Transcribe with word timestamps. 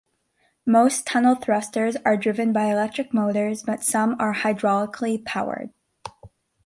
Most 0.65 1.05
tunnel 1.05 1.35
thrusters 1.35 1.95
are 2.05 2.17
driven 2.17 2.51
by 2.51 2.65
electric 2.71 3.13
motors, 3.13 3.61
but 3.61 3.83
some 3.83 4.15
are 4.17 4.33
hydraulically 4.33 5.23
powered. 5.23 5.69